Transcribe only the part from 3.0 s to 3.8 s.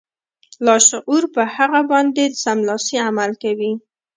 عمل کوي